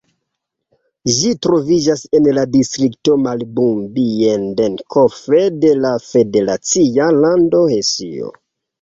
Ĝi 1.17 1.33
troviĝas 1.45 2.01
en 2.21 2.31
la 2.39 2.45
distrikto 2.55 3.19
Marburg-Biedenkopf 3.27 5.23
de 5.63 5.77
la 5.85 5.95
federacia 6.11 7.11
lando 7.23 7.67
Hesio. 7.79 8.39